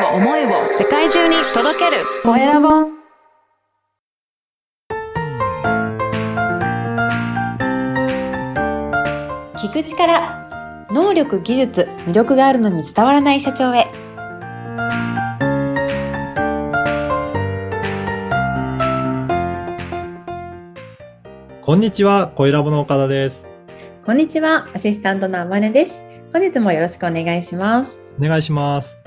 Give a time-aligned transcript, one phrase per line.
[0.00, 2.02] を思いを世界中に届ける。
[2.22, 2.68] コエラボ
[9.56, 13.84] 聞く力能力技術魅力があるのに伝わらない社長へ。
[21.62, 23.48] こんにちは、コエラボの岡田です。
[24.04, 26.02] こんにちはアシスタントのあまねです。
[26.32, 28.02] 本日もよろしくお願いします。
[28.18, 28.99] お願いします。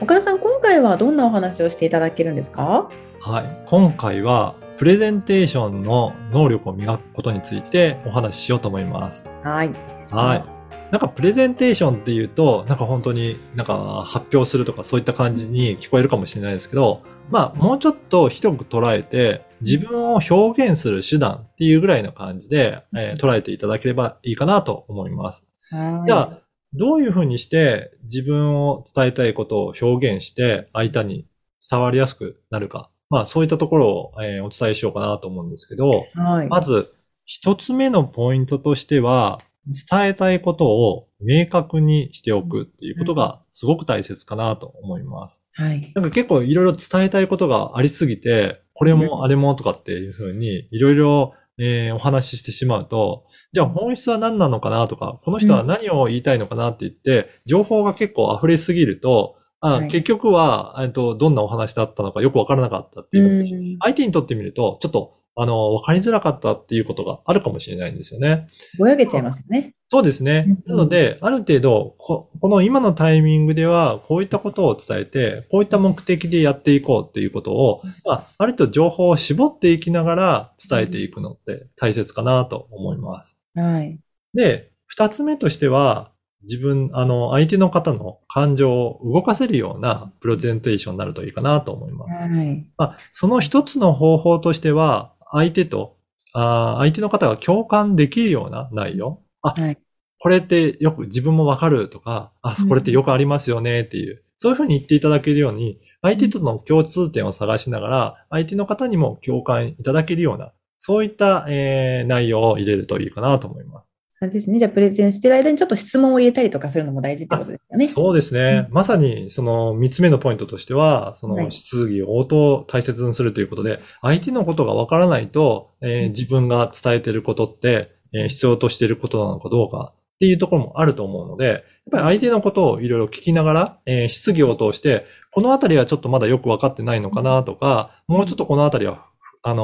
[0.00, 2.90] 岡田さん今回はどんなお話をしていただけるんですか？
[3.20, 3.64] はい。
[3.66, 9.24] 今回は、プレゼンテーションの能力を磨くことについてお話ししようと思います。
[9.42, 9.70] はい
[10.10, 10.44] はい。
[10.90, 25.46] なんかプレゼンテーションっていうと、なんか本当になんか発表するとかそういった感じに聞こえるかもしれないですけど、まあもうちょっと広く捉えて、自分を表現する手段っていうぐらいの感じで、えー捉えていただければいいかなと思います。
[25.70, 26.38] はいじゃあ、
[26.74, 31.26] どういうふうにして自分を伝えたいことを表現して相手に
[31.68, 32.90] 伝わりやすくなるか。
[33.10, 36.92] まあそういったところを、えーお伝えしようかなと思うんですけど、はいまず
[37.24, 45.42] 一つ目のポイントとしては、伝えたいことを明確にしておくっていうことがすごく大切かなと思います。
[45.54, 63.74] はいなんか結構いろいろ伝えたいことがありすぎて、これもあれもとかっていうふうにいろいろえーお話ししてしまうと、じゃあ本質は何なのかなとか、この人は何を言いたいのかなって言って、情報が結構溢れすぎると、あはい結局は、えっと、どんなお話だったのかよくわからなかったっていうう。
[63.74, 68.48] ん相手にとってみると、ちょっと、あの、わかりづらかったっていうことがあるかもしれないんですよね。
[68.78, 70.46] ぼやけちゃいますよねそうですね。
[70.66, 83.38] うんなので、ある程度こ、この今のタイミングでは、こういったことを伝えて、こういった目的でやっていこうっていうことを、まあ、ある程度情報を絞っていきながら伝えていくのって大切かなと思います。
[83.54, 83.98] はい
[84.34, 86.10] で、二つ目としては、
[86.42, 92.12] 自分、あの、相手の方の感情を動かせるようなプレゼンテーションになるといいかなと思います。
[92.12, 95.96] はいまあ、その一つの方法としては、相手と、
[96.32, 99.20] あー相手の方が共感できるような内容？
[99.42, 99.78] あ、はい
[100.20, 113.93] これってよく自分もわかるとか、あ、これってよくありますよねっていう、そういうふうに言っていただけるように、相手との共通点を探しながら、相手の方にも共感いただけるような、そういった、えー内容を入れるといいかなと思います。
[114.24, 114.58] そうですね。
[114.58, 117.86] じゃあ、プレゼンしてる間にちょっと質問を入れたりとかするのも大事ってことですよね。
[117.88, 118.66] そうですね。
[118.70, 139.06] まさに、その三つ目のポイントとしては、そはいの質疑応答を大切にするということで、相手のことがわからないと、えー自分が伝えていることって、えー必要としていることなのかどうかっていうところもあると思うので、やっぱり相手のことをいろいろ聞きながら、えー質疑応答して、このあたりはちょっとまだよくわかってないのかなとか、もうちょっとこのあたりは、
[139.42, 139.62] あの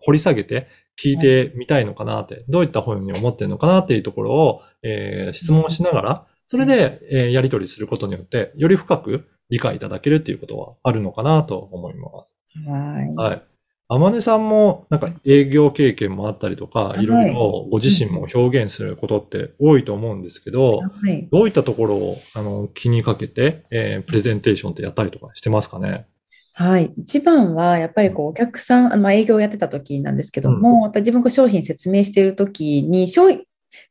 [0.00, 0.68] ー掘り下げて
[1.02, 12.68] 聞いてみたいのかなって、どういったふうに思ってるのかなっていうところを、えー質問しながら、それで、えーやり取りすることによって、より深く理解いただけるっていうことはあるのかなと思います。
[12.68, 13.14] はい。
[13.14, 13.42] はい。
[13.92, 21.28] あまねさんも、なんか営業経験もあったりとか、はいいろいろご自身も表現することって多いと思うんですけど、はい。
[21.32, 26.06] どういったところをあの気にかけて、えープレゼンテーションってやったりとかしてますかね？
[26.54, 26.92] はい。
[26.98, 33.44] 一番は、やっぱりこう、お客さん、あのまあ、営業をやってた時なんですけども、やっぱり自分が商品説明している時に、商品、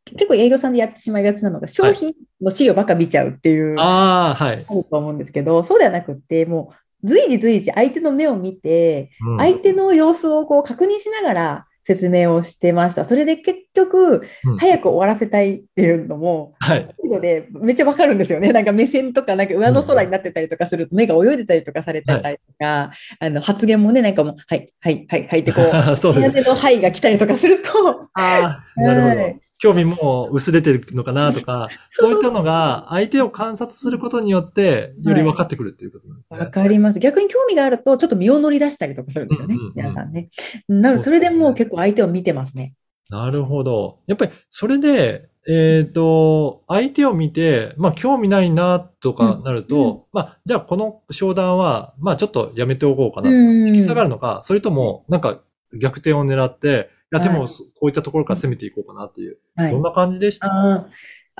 [0.05, 4.57] 結構営業さんでやってしまいがちなのが、商品の資料ばっか見ちゃうっていう、あああ、はい。
[4.57, 13.05] ると思うんですけど、そうではなくって、もう、随時随時相手の目を見て、うん相手の様子をこう確認しながら説明をしてました。
[13.05, 16.95] それで結局、うん早く終わらせたいっていうのも、はい。
[17.03, 18.51] のでめっちゃわかるんですよね。
[18.51, 25.65] なんか目線とか、なんか上の空になってたりとかすると、目が泳いでたりとかされてたりとか、あの発言もね、なんかもう、はい、はい、はい、はいってこう、
[25.97, 26.41] そうです。
[26.41, 27.69] のはいが来たりとかすると、
[28.13, 29.15] ああ、なるほど。
[29.21, 36.39] はい興味も薄れてるのかなとか、 そういったのが相手を観察することによって、より分かってくるっていうことなんですね。
[36.39, 36.99] わかります。
[36.99, 40.29] 逆に興味があると、ちょっと身を乗り出したりとかするんですよねうんうんうん、皆さんね。
[40.69, 42.73] なので、それでもう結構相手を見てますね。
[43.09, 43.99] なるほど。
[44.07, 53.29] やっぱり、それで、えっ、と、相手を見て、まあ、興味ないな、とかなると、うんうんまあ、じゃあ、この商談は、まあ、ちょっとやめておこうかな。
[53.29, 55.41] うん引き下がるのか、それとも、なんか、
[55.73, 59.37] 逆転を狙って、いや、でも、はいこういったところから攻めていこうかなっていう。
[59.55, 59.71] はい。
[59.71, 60.47] どんな感じでした？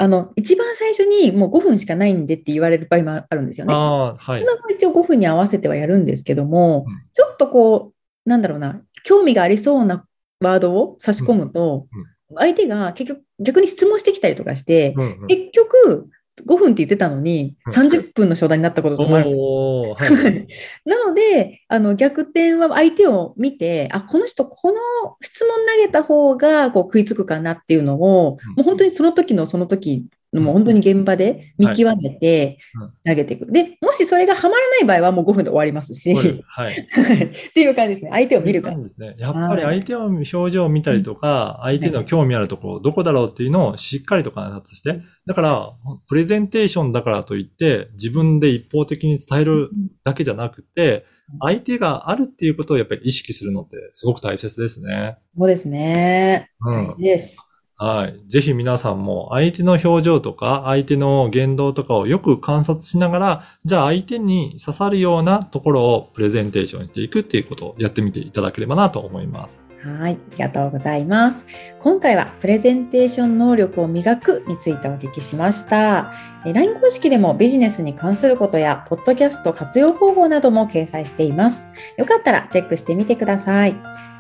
[0.02, 3.74] あの、一番最初にもう5分しかないんでって言われる場合もあるんですよね。
[3.74, 4.42] はい。
[4.42, 6.96] 今も一応5分に合わせてはやるんですけども、うん。
[7.14, 7.92] ちょっとこ
[8.26, 10.06] う、なんだろうな、興味がありそうな
[10.40, 11.88] ワードを差し込むと、
[12.36, 15.28] 相手が結局逆に質問してきたりとかして、うんうん。
[15.28, 16.10] 結局
[16.46, 17.74] 5分って言ってたのにうん。
[17.74, 20.48] 30分の商談になったこともあるはい。
[20.86, 24.78] なので、あの逆転は相手を見て、あ、この人、この
[25.22, 28.56] 質問投げた方がこう食いつくかなっていうのを、うん。
[28.56, 32.60] もう本当にその時のその時のも本当に現場で見極めて
[33.06, 33.52] 投げていく。
[33.52, 36.74] で、もしそれがハマらない場合はもう5分で終わりますし、はい。
[36.80, 38.12] っていう感じですね。
[38.12, 38.78] 相手を見るから。
[38.78, 39.16] ですね。
[39.18, 45.72] やっぱり相手の表情を見たりとか、相手の興味あるところ、どこだろうっていうのをしっかりと観察して、だから、
[46.08, 49.70] プレゼンテーションだからといって、自分で一方的に伝える
[50.04, 51.06] だけじゃなくて、
[51.40, 55.18] 相手があるっていうことをやっぱり意識するのってすごく大切ですね。
[55.38, 56.50] そうですね。
[56.62, 57.49] うん大事です。
[57.82, 58.20] はい。
[58.30, 69.64] ぜひ皆さんも相手の表情とか相手の言動とかをよく観察しながら、じゃあ相手に刺さるようなところをプレゼンテーションしていくっていうことをやってみていただければなと思います。
[69.82, 71.46] はい、ありがとうございます。
[71.80, 76.12] 今回はプレゼンテーション能力を磨くについてお聞きしました。
[76.44, 81.70] LINE 公式でもビジネスに関することや、ポッドキャスト活用方法なども掲載しています。
[81.96, 83.76] よかったらチェックしてみてください。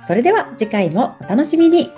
[0.07, 1.91] それでは次回もお楽しみに。